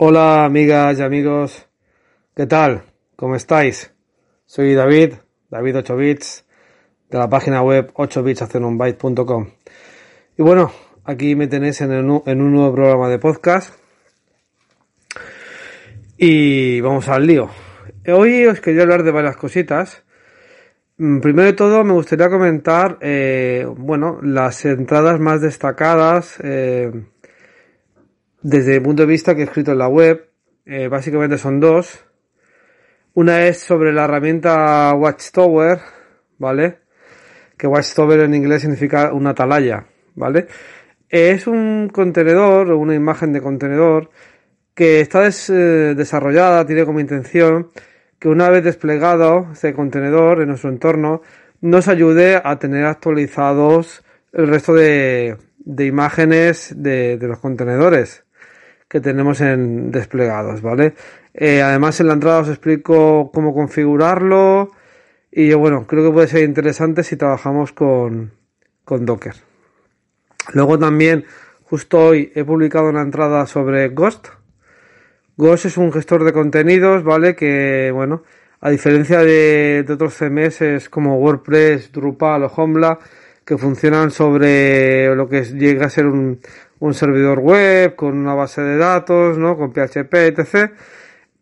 Hola 0.00 0.44
amigas 0.44 0.96
y 1.00 1.02
amigos, 1.02 1.66
¿qué 2.36 2.46
tal? 2.46 2.84
¿Cómo 3.16 3.34
estáis? 3.34 3.92
Soy 4.46 4.74
David, 4.74 5.14
David 5.50 5.78
8 5.78 5.96
bits, 5.96 6.44
de 7.10 7.18
la 7.18 7.28
página 7.28 7.62
web 7.62 7.92
8bits.com. 7.94 9.50
Y 10.36 10.42
bueno, 10.42 10.70
aquí 11.08 11.34
me 11.34 11.46
tenéis 11.46 11.80
en, 11.80 11.90
un 11.90 12.52
nuevo 12.52 12.74
programa 12.74 13.08
de 13.08 13.18
podcast. 13.18 13.74
Y 16.18 16.82
vamos 16.82 17.08
al 17.08 17.26
lío. 17.26 17.48
Hoy 18.06 18.44
os 18.44 18.60
quería 18.60 18.82
hablar 18.82 19.02
de 19.04 19.10
varias 19.10 19.38
cositas. 19.38 20.04
Mm, 20.98 21.20
primero 21.20 21.46
de 21.46 21.54
todo 21.54 21.82
me 21.82 21.94
gustaría 21.94 22.28
comentar, 22.28 22.98
eh, 23.00 23.66
bueno, 23.74 24.18
las 24.22 24.66
entradas 24.66 25.18
más 25.18 25.40
destacadas, 25.40 26.38
eh, 26.42 26.92
desde 28.42 28.76
el 28.76 28.82
punto 28.82 29.02
de 29.02 29.08
vista 29.08 29.34
que 29.34 29.42
he 29.42 29.44
escrito 29.44 29.72
en 29.72 29.78
la 29.78 29.88
web, 29.88 30.28
eh, 30.66 30.88
básicamente 30.88 31.38
son 31.38 31.58
dos. 31.58 32.04
Una 33.14 33.46
es 33.46 33.60
sobre 33.60 33.94
la 33.94 34.04
herramienta 34.04 34.92
Watchtower, 34.94 35.80
¿vale? 36.36 36.80
Que 37.56 37.66
Watchtower 37.66 38.20
en 38.20 38.34
inglés 38.34 38.60
significa 38.60 39.14
una 39.14 39.30
atalaya, 39.30 39.86
¿vale? 40.14 40.48
Es 41.08 41.46
un 41.46 41.90
contenedor 41.92 42.70
o 42.70 42.78
una 42.78 42.94
imagen 42.94 43.32
de 43.32 43.40
contenedor 43.40 44.10
que 44.74 45.00
está 45.00 45.26
eh, 45.26 45.94
desarrollada, 45.96 46.66
tiene 46.66 46.84
como 46.84 47.00
intención 47.00 47.70
que 48.18 48.28
una 48.28 48.50
vez 48.50 48.64
desplegado 48.64 49.48
ese 49.52 49.72
contenedor 49.74 50.40
en 50.42 50.48
nuestro 50.48 50.70
entorno, 50.70 51.22
nos 51.60 51.88
ayude 51.88 52.40
a 52.42 52.58
tener 52.58 52.84
actualizados 52.84 54.04
el 54.32 54.48
resto 54.48 54.74
de, 54.74 55.36
imágenes 55.78 56.74
de 56.76 57.18
los 57.20 57.38
contenedores 57.38 58.24
que 58.88 59.00
tenemos 59.00 59.40
en 59.40 59.90
desplegados, 59.90 60.62
¿vale? 60.62 60.94
Eh, 61.34 61.62
además 61.62 62.00
en 62.00 62.08
la 62.08 62.14
entrada 62.14 62.40
os 62.40 62.48
explico 62.48 63.30
cómo 63.32 63.54
configurarlo 63.54 64.72
y 65.30 65.52
bueno, 65.52 65.86
creo 65.86 66.04
que 66.04 66.12
puede 66.12 66.28
ser 66.28 66.42
interesante 66.42 67.04
si 67.04 67.16
trabajamos 67.16 67.72
con, 67.72 68.32
con 68.84 69.04
Docker. 69.04 69.47
Luego 70.52 70.78
también, 70.78 71.24
justo 71.64 71.98
hoy 71.98 72.32
he 72.34 72.44
publicado 72.44 72.88
una 72.88 73.02
entrada 73.02 73.46
sobre 73.46 73.88
Ghost. 73.88 74.28
Ghost 75.36 75.66
es 75.66 75.76
un 75.76 75.92
gestor 75.92 76.24
de 76.24 76.32
contenidos, 76.32 77.04
¿vale? 77.04 77.36
Que, 77.36 77.90
bueno, 77.92 78.22
a 78.60 78.70
diferencia 78.70 79.20
de, 79.20 79.84
otros 79.88 80.14
CMS 80.14 80.88
como 80.88 81.18
WordPress, 81.18 81.92
Drupal 81.92 82.44
o 82.44 82.46
Homeland, 82.48 82.98
que 83.44 83.56
funcionan 83.56 84.10
sobre 84.10 85.14
lo 85.14 85.28
que 85.28 85.42
llega 85.42 85.86
a 85.86 85.90
ser 85.90 86.06
un, 86.06 86.40
un 86.80 86.94
servidor 86.94 87.38
web 87.38 87.94
con 87.94 88.16
una 88.16 88.34
base 88.34 88.62
de 88.62 88.76
datos, 88.76 89.38
¿no? 89.38 89.56
Con 89.56 89.72
PHP, 89.72 90.14
etc. 90.14 90.72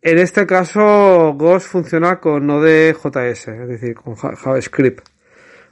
En 0.02 0.18
este 0.18 0.46
caso, 0.46 1.34
Ghost 1.34 1.68
funciona 1.68 2.20
con 2.20 2.46
Node.js, 2.46 3.48
es 3.48 3.68
decir, 3.68 3.94
con 3.94 4.14
JavaScript. 4.14 5.15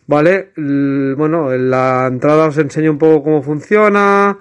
¿Vale? 0.06 0.52
Bueno, 0.56 1.52
en 1.52 1.70
la 1.70 2.06
entrada 2.06 2.46
os 2.46 2.58
enseño 2.58 2.90
un 2.90 2.98
poco 2.98 3.22
cómo 3.22 3.42
funciona, 3.42 4.36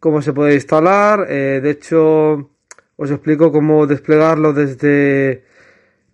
cómo 0.00 0.20
se 0.20 0.32
puede 0.32 0.54
instalar. 0.54 1.26
Eh, 1.28 1.60
de 1.62 1.70
hecho, 1.70 2.50
os 2.96 3.10
explico 3.10 3.52
cómo 3.52 3.86
desplegarlo 3.86 4.52
desde 4.52 5.44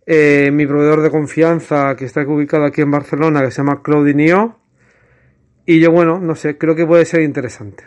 eh, 0.04 0.50
mi 0.52 0.66
proveedor 0.66 1.00
de 1.00 1.10
confianza 1.10 1.96
que 1.96 2.04
está 2.04 2.22
ubicado 2.22 2.64
aquí 2.64 2.82
en 2.82 2.90
Barcelona, 2.90 3.42
que 3.42 3.50
se 3.50 3.58
llama 3.58 3.82
Cloudinio. 3.82 4.58
Y 5.64 5.80
yo, 5.80 5.90
bueno, 5.90 6.18
no 6.20 6.34
sé, 6.34 6.58
creo 6.58 6.74
que 6.74 6.86
puede 6.86 7.04
ser 7.06 7.22
interesante. 7.22 7.84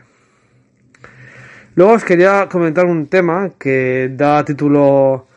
Luego 1.75 1.93
os 1.93 2.05
quería 2.05 2.47
comentar 2.49 2.85
un 2.85 3.07
tema 3.07 3.51
que 3.59 4.09
da 4.11 4.45
título 4.45 5.27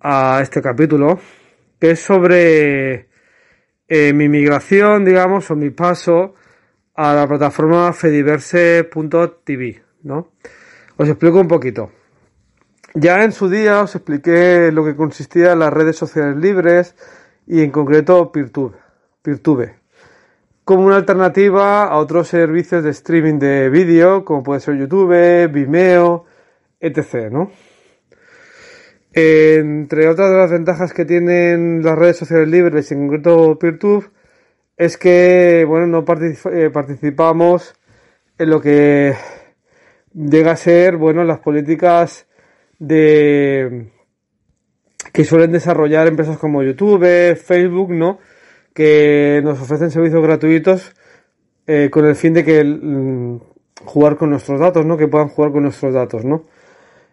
a 0.00 0.40
este 0.42 0.60
capítulo, 0.60 1.20
que 1.78 1.92
es 1.92 2.00
sobre 2.00 3.09
eh, 3.90 4.14
mi 4.14 4.30
migración, 4.30 5.04
digamos, 5.04 5.50
o 5.50 5.56
mi 5.56 5.68
paso 5.68 6.34
a 6.94 7.12
la 7.12 7.28
plataforma 7.28 7.92
fediverse.tv, 7.92 9.82
¿no? 10.04 10.32
Os 10.96 11.08
explico 11.08 11.40
un 11.40 11.48
poquito. 11.48 11.90
Ya 12.94 13.22
en 13.22 13.32
su 13.32 13.50
día 13.50 13.82
os 13.82 13.94
expliqué 13.94 14.72
lo 14.72 14.84
que 14.84 14.96
consistía 14.96 15.52
en 15.52 15.58
las 15.58 15.72
redes 15.72 15.96
sociales 15.96 16.36
libres 16.36 16.94
y 17.46 17.62
en 17.62 17.70
concreto 17.70 18.32
Peertube. 18.32 18.78
Peertube 19.20 19.80
como 20.70 20.86
una 20.86 20.94
alternativa 20.94 21.82
a 21.82 21.96
otros 21.96 22.28
servicios 22.28 22.84
de 22.84 22.90
streaming 22.90 23.40
de 23.40 23.68
vídeo, 23.70 24.24
como 24.24 24.44
puede 24.44 24.60
ser 24.60 24.76
YouTube, 24.76 25.48
Vimeo, 25.50 26.26
etc. 26.78 27.28
¿no? 27.28 27.50
Entre 29.12 30.08
otras 30.08 30.30
de 30.30 30.36
las 30.36 30.50
ventajas 30.50 30.92
que 30.92 31.04
tienen 31.04 31.82
las 31.82 31.98
redes 31.98 32.16
sociales 32.16 32.48
libres, 32.48 32.92
en 32.92 33.08
concreto 33.08 33.58
PeerTube, 33.58 34.10
es 34.76 34.96
que 34.96 35.64
bueno, 35.66 35.86
no 35.86 36.04
eh, 36.52 36.70
participamos 36.70 37.74
en 38.38 38.50
lo 38.50 38.60
que 38.60 39.14
llega 40.14 40.52
a 40.52 40.56
ser 40.56 40.96
bueno, 40.96 41.24
las 41.24 41.40
políticas 41.40 42.26
de 42.78 43.90
que 45.12 45.24
suelen 45.24 45.52
desarrollar 45.52 46.06
empresas 46.06 46.38
como 46.38 46.62
YouTube, 46.62 47.36
Facebook, 47.36 47.90
¿no? 47.90 48.18
que 48.74 49.40
nos 49.42 49.60
ofrecen 49.60 49.90
servicios 49.90 50.22
gratuitos 50.22 50.94
eh, 51.66 51.88
con 51.90 52.06
el 52.06 52.14
fin 52.14 52.32
de 52.32 52.44
que 52.44 52.64
mm, 52.64 53.40
jugar 53.84 54.16
con 54.16 54.30
nuestros 54.30 54.60
datos, 54.60 54.84
¿no? 54.86 54.96
Que 54.96 55.08
puedan 55.08 55.28
jugar 55.28 55.52
con 55.52 55.62
nuestros 55.64 55.92
datos, 55.92 56.24
¿no? 56.24 56.44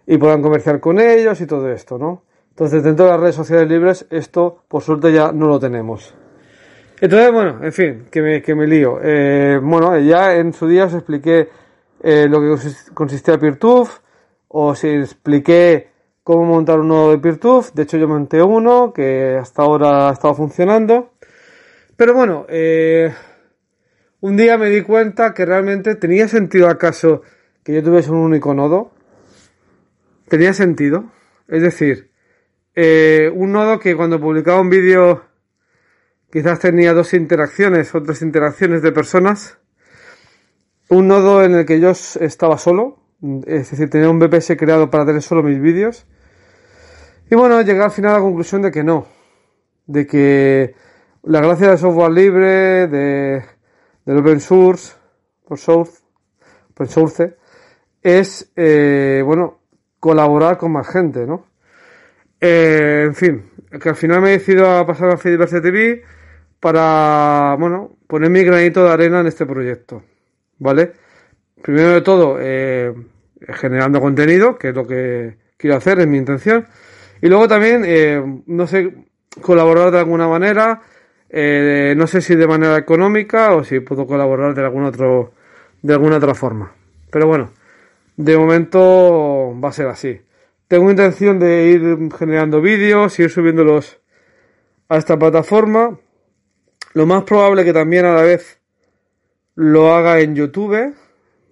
Y 0.07 0.18
puedan 0.18 0.41
comerciar 0.41 0.79
con 0.79 1.00
ellos 1.00 1.40
y 1.41 1.45
todo 1.45 1.69
esto, 1.69 2.00
¿no? 2.00 2.23
Entonces, 2.50 2.81
dentro 2.81 3.06
de 3.06 3.12
las 3.12 3.19
redes 3.19 3.35
sociales 3.35 3.69
libres, 3.69 4.07
esto, 4.09 4.63
por 4.68 4.81
suerte, 4.81 5.13
ya 5.13 5.31
no 5.31 5.47
lo 5.47 5.59
tenemos. 5.59 6.16
Entonces, 7.00 7.31
bueno, 7.31 7.63
en 7.63 7.72
fin, 7.72 8.06
que 8.09 8.22
me, 8.23 8.41
que 8.41 8.56
me 8.56 8.66
lío. 8.66 9.00
Eh, 9.03 9.59
bueno, 9.62 10.00
ya 10.00 10.35
en 10.35 10.53
su 10.53 10.67
día 10.67 10.85
os 10.85 10.94
expliqué 10.96 11.50
eh, 12.01 12.25
lo 12.28 12.40
que 12.41 12.56
consistía 12.96 13.38
PeerTube, 13.38 13.90
os 14.47 14.84
expliqué 14.84 15.90
cómo 16.23 16.46
montar 16.46 16.79
un 16.79 16.88
nodo 16.88 17.12
de 17.12 17.19
PeerTube. 17.19 17.72
De 17.73 17.84
hecho, 17.84 17.97
yo 17.97 18.07
monté 18.07 18.41
uno 18.41 18.91
que 18.91 19.38
hasta 19.40 19.62
ahora 19.62 20.09
ha 20.09 20.13
estado 20.13 20.34
funcionando. 20.34 21.12
Pero 21.96 22.16
bueno, 22.16 22.46
eh, 22.50 23.13
un 24.22 24.35
día 24.35 24.57
me 24.57 24.69
di 24.69 24.81
cuenta 24.81 25.34
que 25.34 25.46
realmente 25.46 25.96
tenía 25.96 26.28
sentido 26.28 26.67
acaso 26.67 27.22
que 27.63 27.73
yo 27.75 27.84
tuviese 27.84 28.09
un 28.09 28.17
único 28.17 28.53
nodo. 28.56 28.97
Tenía 30.28 30.54
sentido. 30.54 31.12
Es 31.48 31.62
decir, 31.62 32.12
eh, 32.76 33.32
un 33.34 33.54
nodo 33.54 33.80
que 33.80 33.96
cuando 33.96 34.20
publicaba 34.20 34.62
un 34.62 34.70
vídeo 34.70 35.24
quizás 36.32 36.60
tenía 36.60 36.94
dos 36.94 37.14
interacciones 37.14 37.94
o 37.96 38.04
tres 38.04 38.22
interacciones 38.22 38.82
de 38.82 38.92
personas. 38.92 39.58
Un 40.90 41.08
nodo 41.08 41.44
en 41.44 41.56
el 41.56 41.66
que 41.66 41.80
yo 41.80 41.92
estaba 41.92 42.58
solo, 42.58 43.00
es 43.46 43.72
decir, 43.72 43.90
tenía 43.90 44.10
un 44.10 44.20
VPS 44.20 44.56
creado 44.58 44.90
para 44.90 45.06
tener 45.06 45.22
solo 45.22 45.44
mis 45.44 45.60
vídeos. 45.60 46.06
Y 47.30 47.36
bueno, 47.36 47.62
llegué 47.62 47.82
al 47.82 47.92
final 47.92 48.12
a 48.12 48.14
la 48.16 48.22
conclusión 48.22 48.62
de 48.62 48.72
que 48.72 48.84
no, 48.84 49.08
de 49.86 50.08
que 50.08 50.76
la 51.24 51.42
gracia 51.42 51.70
del 51.70 51.78
software 51.78 52.12
libre, 52.12 52.88
de, 52.88 53.44
del 54.06 54.18
open 54.18 54.40
source, 54.40 54.94
open 55.44 55.58
source, 55.58 56.04
open 56.72 56.88
source 56.88 57.38
es, 58.02 58.50
eh, 58.56 59.22
bueno, 59.26 59.57
colaborar 59.99 60.58
con 60.58 60.72
más 60.72 60.88
gente, 60.88 61.26
¿no? 61.26 61.47
Eh, 62.40 63.03
en 63.05 63.16
fin, 63.16 63.46
que 63.82 63.90
al 63.90 63.96
final 63.96 64.22
me 64.22 64.29
he 64.29 64.38
decidido 64.38 64.70
a 64.70 64.85
pasar 64.85 65.09
a 65.09 65.17
Fediverse 65.17 65.61
TV 65.61 66.03
para, 66.59 67.55
bueno, 67.59 67.97
poner 68.08 68.29
mi 68.29 68.44
granito 68.44 68.84
de 68.84 68.91
arena 68.91 69.22
en 69.22 69.28
este 69.28 69.46
proyecto, 69.46 70.03
¿vale? 70.59 70.94
Primero 71.61 71.90
de 71.90 72.02
todo, 72.02 72.38
eh, 72.40 72.94
generando 73.40 73.99
contenido, 73.99 74.58
que 74.58 74.70
es 74.70 74.76
lo 74.76 74.85
que 74.85 75.38
quiero 75.58 75.78
hacer, 75.78 75.99
es 75.99 76.08
mi 76.08 76.17
intención. 76.17 76.67
Y 77.22 77.28
luego 77.28 77.47
también, 77.47 78.44
no 78.46 78.67
sé, 78.67 78.94
colaborar 79.41 79.91
de 79.91 79.99
alguna 79.99 80.28
manera, 80.28 80.82
eh, 81.29 81.94
no 81.97 82.08
sé 82.08 82.22
si 82.22 82.35
de 82.35 82.47
manera 82.47 82.78
económica 82.78 83.53
o 83.53 83.64
si 83.64 83.79
puedo 83.79 84.08
colaborar 84.08 84.53
de 84.53 84.61
algún 84.64 84.85
otro, 84.85 85.34
de 85.82 85.94
alguna 85.94 86.17
otra 86.17 86.34
forma. 86.34 86.72
Pero 87.11 87.28
bueno, 87.28 87.52
de 88.17 88.37
momento 88.37 89.55
va 89.64 89.69
a 89.69 89.72
ser 89.72 89.87
así. 89.87 90.22
Tengo 90.67 90.90
intención 90.90 91.40
de 91.40 91.67
ir 91.67 92.09
generando 92.17 92.59
vídeos, 92.61 93.17
ir 93.19 93.29
subiéndolos 93.29 94.02
a 94.90 94.97
esta 94.97 95.17
plataforma. 95.17 95.97
Lo 96.93 97.05
más 97.05 97.23
probable 97.23 97.64
que 97.64 97.73
también 97.73 98.05
a 98.05 98.14
la 98.14 98.23
vez 98.23 98.59
lo 99.55 99.93
haga 99.93 100.19
en 100.19 100.35
YouTube, 100.35 100.96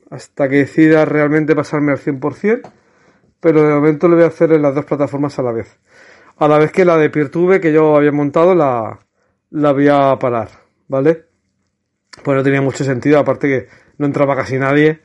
hasta 0.09 0.49
que 0.49 0.57
decida 0.57 1.05
realmente 1.05 1.55
pasarme 1.55 1.91
al 1.91 1.99
100%, 1.99 2.71
pero 3.39 3.63
de 3.63 3.73
momento 3.73 4.07
lo 4.07 4.15
voy 4.15 4.25
a 4.25 4.27
hacer 4.27 4.51
en 4.51 4.61
las 4.61 4.75
dos 4.75 4.85
plataformas 4.85 5.37
a 5.37 5.43
la 5.43 5.51
vez. 5.51 5.79
A 6.37 6.47
la 6.47 6.57
vez 6.57 6.71
que 6.71 6.83
la 6.83 6.97
de 6.97 7.09
Peertube 7.09 7.61
que 7.61 7.71
yo 7.71 7.95
había 7.95 8.11
montado 8.11 8.55
la, 8.55 8.99
la 9.51 9.71
voy 9.71 9.87
a 9.87 10.17
parar, 10.19 10.49
¿vale? 10.87 11.25
Pues 12.23 12.35
no 12.35 12.43
tenía 12.43 12.61
mucho 12.61 12.83
sentido, 12.83 13.19
aparte 13.19 13.47
que 13.47 13.67
no 13.97 14.07
entraba 14.07 14.35
casi 14.35 14.57
nadie 14.57 15.04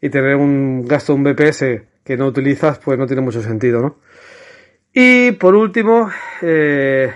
y 0.00 0.10
tener 0.10 0.36
un 0.36 0.84
gasto 0.84 1.12
de 1.12 1.18
un 1.18 1.24
BPS 1.24 1.64
que 2.04 2.16
no 2.16 2.26
utilizas, 2.26 2.78
pues 2.78 2.98
no 2.98 3.06
tiene 3.06 3.22
mucho 3.22 3.42
sentido, 3.42 3.80
¿no? 3.80 3.98
Y 4.92 5.32
por 5.32 5.54
último, 5.54 6.10
eh, 6.42 7.12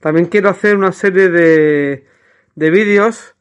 también 0.00 0.26
quiero 0.26 0.48
hacer 0.48 0.76
una 0.76 0.92
serie 0.92 1.28
de, 1.28 2.06
de 2.54 2.70
vídeos 2.70 3.34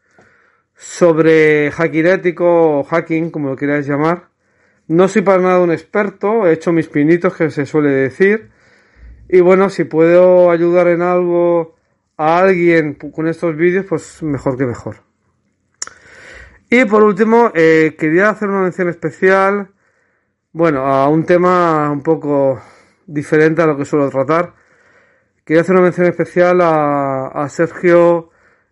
sobre 0.76 1.72
hacking 1.72 2.06
ético 2.08 2.80
o 2.80 2.84
hacking, 2.84 3.32
como 3.32 3.50
lo 3.50 3.56
queráis 3.56 3.88
llamar. 3.88 4.30
No 4.88 5.08
soy 5.08 5.22
para 5.22 5.42
nada 5.42 5.60
un 5.62 5.72
experto, 5.72 6.46
he 6.46 6.54
hecho 6.54 6.72
mis 6.72 6.90
pinitos 6.90 7.36
que 7.36 7.50
se 7.50 7.66
suele 7.66 7.90
decir. 7.90 8.50
Y 9.30 9.40
bueno, 9.40 9.70
si 9.70 9.86
puedo 9.86 10.52
ayudar 10.52 10.88
en 10.88 11.02
algo 11.02 11.76
a 12.18 12.40
alguien 12.40 12.96
con 12.96 13.28
estos 13.28 13.56
vídeos, 13.56 13.86
pues 13.88 14.22
mejor 14.22 14.58
que 14.58 14.66
mejor. 14.66 15.11
Y 16.74 16.86
por 16.86 17.04
último, 17.04 17.52
eh, 17.54 17.98
quería 18.00 18.30
hacer 18.30 18.48
una 18.48 18.62
mención 18.62 18.88
especial, 18.88 19.72
bueno, 20.54 20.86
a 20.86 21.10
un 21.10 21.26
tema 21.26 21.92
un 21.92 22.02
poco 22.02 22.62
diferente 23.06 23.62
a 23.62 23.66
lo 23.66 23.76
que 23.76 23.84
suelo 23.84 24.10
tratar. 24.10 24.54
Quería 25.44 25.64
hacer 25.64 25.76
una 25.76 25.84
mención 25.84 26.08
especial 26.08 26.62
a, 26.62 27.46
Sergio 27.50 28.30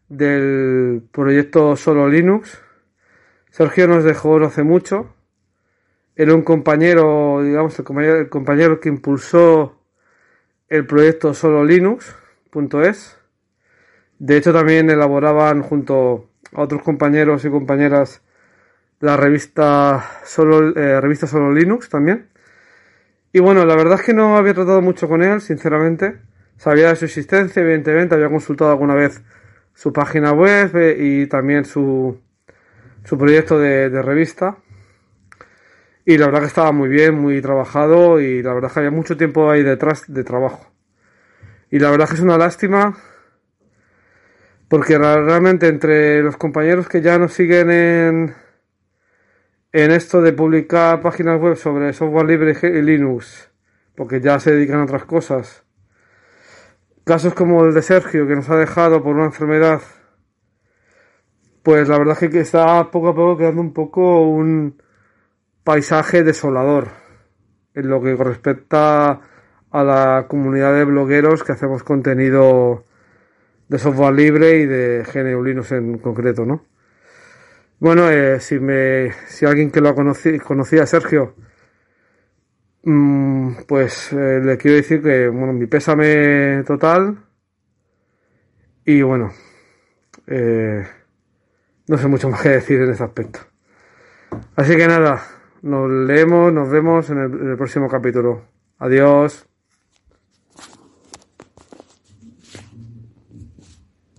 del 0.08 1.04
proyecto 1.12 1.76
Solo 1.76 2.08
Linux. 2.08 2.62
Sergio 3.50 3.86
nos 3.90 4.06
dejó 4.06 4.38
hace 4.46 4.64
mucho. 4.64 5.14
Era 6.16 6.34
un 6.34 6.44
compañero, 6.44 7.44
digamos, 7.44 7.78
el 7.80 7.84
compañero, 7.84 8.16
el 8.16 8.30
compañero 8.30 8.80
que 8.80 8.88
impulsó 8.88 9.84
el 10.70 10.86
proyecto 10.86 11.34
Solo 11.34 11.66
Linux.es. 11.66 13.18
De 14.20 14.38
hecho, 14.38 14.54
también 14.54 14.90
elaboraban 14.90 15.64
junto 15.64 16.29
a 16.54 16.62
otros 16.62 16.82
compañeros 16.82 17.46
y 17.46 17.50
compañeras 17.50 18.22
la 19.00 19.16
revista 19.18 20.04
Solo, 20.24 20.76
eh, 20.76 21.00
revista 21.00 21.28
Solo 21.28 21.52
Linux 21.52 21.90
también. 21.90 22.28
Y 23.32 23.40
bueno, 23.40 23.66
la 23.66 23.76
verdad 23.76 24.00
es 24.00 24.06
que 24.06 24.14
no 24.14 24.38
había 24.38 24.54
tratado 24.54 24.82
mucho 24.82 25.08
con 25.08 25.22
él, 25.22 25.40
sinceramente. 25.42 26.18
Sabía 26.58 26.90
de 26.90 26.96
su 26.96 27.06
existencia, 27.06 27.62
evidentemente, 27.62 28.16
había 28.16 28.30
consultado 28.30 28.72
alguna 28.72 28.96
vez 28.96 29.22
su 29.74 29.94
página 29.94 30.34
web 30.34 30.76
eh, 30.76 30.98
y 31.00 31.28
también 31.28 31.64
su, 31.64 32.20
su 33.06 33.18
proyecto 33.18 33.60
de, 33.60 34.02
revista. 34.02 34.58
Y 36.06 36.18
la 36.18 36.26
verdad 36.26 36.42
que 36.42 36.48
estaba 36.48 36.72
muy 36.72 36.90
bien, 36.90 37.16
muy 37.16 37.42
trabajado 37.42 38.20
y 38.20 38.42
la 38.42 38.54
verdad 38.54 38.72
que 38.72 38.80
había 38.80 38.92
mucho 38.92 39.16
tiempo 39.16 39.50
ahí 39.50 39.64
detrás 39.64 40.04
de 40.08 40.24
trabajo. 40.24 40.72
Y 41.70 41.80
la 41.80 41.92
verdad 41.92 42.08
que 42.10 42.16
es 42.16 42.20
una 42.20 42.38
lástima 42.38 42.98
porque 44.70 44.98
realmente 45.00 45.68
entre 45.68 46.22
los 46.22 46.38
compañeros 46.38 46.88
que 46.88 47.02
ya 47.02 47.18
nos 47.18 47.34
siguen 47.34 47.72
en, 47.72 48.36
en 49.72 49.92
esto 49.92 50.22
de 50.22 50.32
publicar 50.32 51.02
páginas 51.02 51.42
web 51.42 51.56
sobre 51.56 51.92
software 51.92 52.28
libre 52.28 52.56
y 52.62 52.82
Linux, 52.84 53.52
porque 53.96 54.22
ya 54.22 54.40
se 54.40 54.52
dedican 54.52 54.80
a 54.80 54.84
otras 54.84 55.06
cosas. 55.06 55.64
Casos 57.04 57.34
como 57.34 57.66
el 57.66 57.74
de 57.74 57.82
Sergio, 57.82 58.28
que 58.28 58.36
nos 58.36 58.48
ha 58.52 58.58
dejado 58.58 59.02
por 59.02 59.16
una 59.16 59.26
enfermedad, 59.26 59.82
pues 61.64 61.90
la 61.90 61.98
verdad 61.98 62.18
es 62.22 62.30
que 62.30 62.40
está 62.40 62.92
poco 62.92 63.10
a 63.10 63.16
poco 63.16 63.38
quedando 63.38 63.62
un 63.62 63.74
poco 63.74 64.22
un 64.22 64.80
paisaje 65.64 66.24
desolador 66.24 66.90
en 67.74 67.90
lo 67.90 68.02
que 68.02 68.16
respecta 68.16 69.22
a 69.72 69.84
la 69.84 70.28
comunidad 70.28 70.76
de 70.76 70.84
blogueros 70.84 71.44
que 71.44 71.54
hacemos 71.54 71.84
contenido 71.84 72.84
de 73.70 73.78
software 73.78 74.14
libre 74.14 74.58
y 74.58 74.66
de 74.66 75.04
GNU 75.04 75.64
en 75.76 75.98
concreto, 76.00 76.46
¿no? 76.46 76.66
Bueno, 77.80 78.10
eh, 78.10 78.40
si 78.42 78.60
me, 78.60 79.12
si 79.28 79.46
alguien 79.46 79.72
que 79.72 79.80
lo 79.80 79.96
conocí, 79.96 80.38
conocía 80.40 80.86
Sergio, 80.86 81.36
mmm, 82.84 83.52
pues 83.68 84.12
eh, 84.12 84.42
le 84.44 84.58
quiero 84.58 84.78
decir 84.78 85.02
que, 85.02 85.30
bueno, 85.30 85.54
mi 85.54 85.68
pésame 85.68 86.64
total 86.66 87.20
y 88.84 89.02
bueno, 89.02 89.32
eh, 90.28 90.84
no 91.88 91.98
sé 91.98 92.08
mucho 92.08 92.30
más 92.30 92.42
que 92.42 92.50
decir 92.50 92.82
en 92.82 92.90
ese 92.90 93.04
aspecto. 93.04 93.40
Así 94.56 94.76
que 94.76 94.88
nada, 94.88 95.24
nos 95.62 95.90
leemos, 95.90 96.52
nos 96.52 96.70
vemos 96.70 97.10
en 97.12 97.20
el 97.20 97.56
próximo 97.56 97.88
capítulo. 97.88 98.46
Adiós. 98.80 99.49